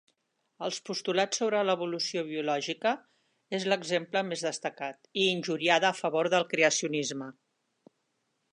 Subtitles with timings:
[0.67, 2.93] Els postulats sobre l'Evolució biològica
[3.59, 7.29] és l'exemple més destacat i injuriada a favor del creacionisme.